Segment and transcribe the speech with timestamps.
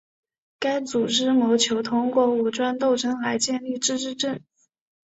[0.57, 4.41] 该组织谋求通过武装斗争来建立自治政府。